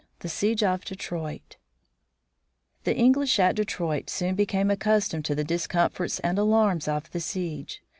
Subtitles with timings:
[0.21, 1.57] THE SIEGE OF DETROIT
[2.85, 7.83] The English at Detroit soon became accustomed to the discomforts and alarms of the siege.